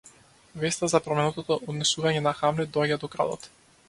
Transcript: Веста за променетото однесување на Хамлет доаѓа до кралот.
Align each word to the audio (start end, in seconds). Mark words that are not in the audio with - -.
Веста 0.61 0.87
за 0.93 1.01
променетото 1.07 1.57
однесување 1.73 2.23
на 2.29 2.33
Хамлет 2.39 2.73
доаѓа 2.79 2.99
до 3.05 3.11
кралот. 3.17 3.47